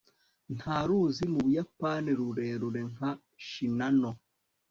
[0.57, 3.11] nta ruzi mu buyapani rurerure nka
[3.47, 4.11] shinano